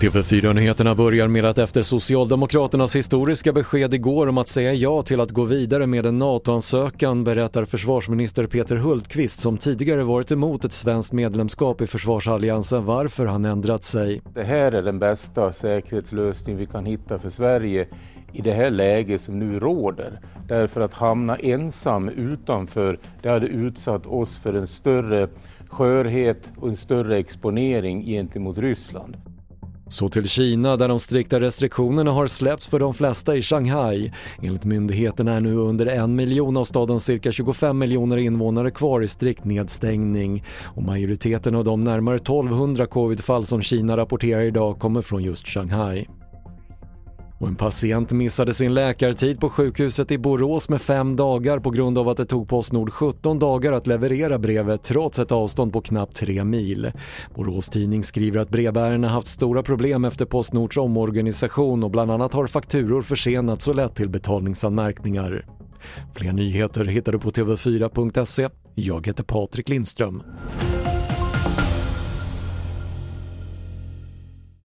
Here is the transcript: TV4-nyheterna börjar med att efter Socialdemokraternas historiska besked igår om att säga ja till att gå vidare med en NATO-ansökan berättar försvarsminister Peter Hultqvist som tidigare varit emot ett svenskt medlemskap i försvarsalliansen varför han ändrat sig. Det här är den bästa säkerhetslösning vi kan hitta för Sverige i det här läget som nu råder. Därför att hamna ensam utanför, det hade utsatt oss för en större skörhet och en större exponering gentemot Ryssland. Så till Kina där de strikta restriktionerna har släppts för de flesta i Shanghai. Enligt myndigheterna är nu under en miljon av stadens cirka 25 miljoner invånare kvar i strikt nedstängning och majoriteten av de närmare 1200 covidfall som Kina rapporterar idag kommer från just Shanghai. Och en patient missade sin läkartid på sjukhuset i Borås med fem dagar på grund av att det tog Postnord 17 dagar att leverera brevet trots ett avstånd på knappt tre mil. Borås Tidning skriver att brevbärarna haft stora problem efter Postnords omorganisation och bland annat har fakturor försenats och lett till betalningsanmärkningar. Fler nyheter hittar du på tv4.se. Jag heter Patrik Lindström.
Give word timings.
TV4-nyheterna 0.00 0.94
börjar 0.94 1.28
med 1.28 1.44
att 1.44 1.58
efter 1.58 1.82
Socialdemokraternas 1.82 2.96
historiska 2.96 3.52
besked 3.52 3.94
igår 3.94 4.26
om 4.26 4.38
att 4.38 4.48
säga 4.48 4.74
ja 4.74 5.02
till 5.02 5.20
att 5.20 5.30
gå 5.30 5.44
vidare 5.44 5.86
med 5.86 6.06
en 6.06 6.18
NATO-ansökan 6.18 7.24
berättar 7.24 7.64
försvarsminister 7.64 8.46
Peter 8.46 8.76
Hultqvist 8.76 9.40
som 9.40 9.58
tidigare 9.58 10.02
varit 10.02 10.32
emot 10.32 10.64
ett 10.64 10.72
svenskt 10.72 11.12
medlemskap 11.12 11.80
i 11.80 11.86
försvarsalliansen 11.86 12.84
varför 12.84 13.26
han 13.26 13.44
ändrat 13.44 13.84
sig. 13.84 14.22
Det 14.34 14.44
här 14.44 14.72
är 14.72 14.82
den 14.82 14.98
bästa 14.98 15.52
säkerhetslösning 15.52 16.56
vi 16.56 16.66
kan 16.66 16.86
hitta 16.86 17.18
för 17.18 17.30
Sverige 17.30 17.88
i 18.36 18.42
det 18.42 18.52
här 18.52 18.70
läget 18.70 19.20
som 19.20 19.38
nu 19.38 19.60
råder. 19.60 20.20
Därför 20.48 20.80
att 20.80 20.94
hamna 20.94 21.36
ensam 21.36 22.08
utanför, 22.08 22.98
det 23.22 23.28
hade 23.28 23.46
utsatt 23.46 24.06
oss 24.06 24.36
för 24.36 24.54
en 24.54 24.66
större 24.66 25.28
skörhet 25.68 26.52
och 26.56 26.68
en 26.68 26.76
större 26.76 27.18
exponering 27.18 28.04
gentemot 28.04 28.58
Ryssland. 28.58 29.16
Så 29.88 30.08
till 30.08 30.28
Kina 30.28 30.76
där 30.76 30.88
de 30.88 31.00
strikta 31.00 31.40
restriktionerna 31.40 32.10
har 32.10 32.26
släppts 32.26 32.66
för 32.66 32.78
de 32.78 32.94
flesta 32.94 33.36
i 33.36 33.42
Shanghai. 33.42 34.12
Enligt 34.42 34.64
myndigheterna 34.64 35.32
är 35.32 35.40
nu 35.40 35.54
under 35.54 35.86
en 35.86 36.16
miljon 36.16 36.56
av 36.56 36.64
stadens 36.64 37.04
cirka 37.04 37.32
25 37.32 37.78
miljoner 37.78 38.16
invånare 38.16 38.70
kvar 38.70 39.02
i 39.02 39.08
strikt 39.08 39.44
nedstängning 39.44 40.44
och 40.64 40.82
majoriteten 40.82 41.54
av 41.54 41.64
de 41.64 41.80
närmare 41.80 42.16
1200 42.16 42.86
covidfall 42.86 43.46
som 43.46 43.62
Kina 43.62 43.96
rapporterar 43.96 44.42
idag 44.42 44.78
kommer 44.78 45.02
från 45.02 45.22
just 45.22 45.46
Shanghai. 45.46 46.06
Och 47.38 47.48
en 47.48 47.56
patient 47.56 48.12
missade 48.12 48.54
sin 48.54 48.74
läkartid 48.74 49.40
på 49.40 49.50
sjukhuset 49.50 50.10
i 50.10 50.18
Borås 50.18 50.68
med 50.68 50.82
fem 50.82 51.16
dagar 51.16 51.58
på 51.58 51.70
grund 51.70 51.98
av 51.98 52.08
att 52.08 52.16
det 52.16 52.26
tog 52.26 52.48
Postnord 52.48 52.92
17 52.92 53.38
dagar 53.38 53.72
att 53.72 53.86
leverera 53.86 54.38
brevet 54.38 54.82
trots 54.82 55.18
ett 55.18 55.32
avstånd 55.32 55.72
på 55.72 55.80
knappt 55.80 56.16
tre 56.16 56.44
mil. 56.44 56.92
Borås 57.34 57.68
Tidning 57.68 58.04
skriver 58.04 58.40
att 58.40 58.48
brevbärarna 58.48 59.08
haft 59.08 59.26
stora 59.26 59.62
problem 59.62 60.04
efter 60.04 60.24
Postnords 60.24 60.76
omorganisation 60.76 61.84
och 61.84 61.90
bland 61.90 62.10
annat 62.10 62.32
har 62.32 62.46
fakturor 62.46 63.02
försenats 63.02 63.68
och 63.68 63.74
lett 63.74 63.94
till 63.94 64.08
betalningsanmärkningar. 64.08 65.46
Fler 66.14 66.32
nyheter 66.32 66.84
hittar 66.84 67.12
du 67.12 67.18
på 67.18 67.30
tv4.se. 67.30 68.48
Jag 68.74 69.06
heter 69.06 69.22
Patrik 69.22 69.68
Lindström. 69.68 70.22